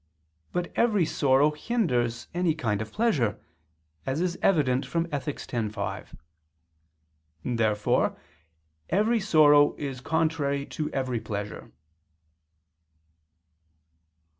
But 0.51 0.71
every 0.75 1.05
sorrow 1.05 1.51
hinders 1.51 2.27
any 2.33 2.55
kind 2.55 2.81
of 2.81 2.91
pleasure: 2.91 3.39
as 4.03 4.19
is 4.19 4.35
evident 4.41 4.83
from 4.83 5.07
Ethic. 5.11 5.35
x, 5.35 5.73
5. 5.75 6.15
Therefore 7.45 8.17
every 8.89 9.19
sorrow 9.19 9.75
is 9.75 10.01
contrary 10.01 10.65
to 10.65 10.89
every 10.89 11.19
pleasure. 11.19 11.71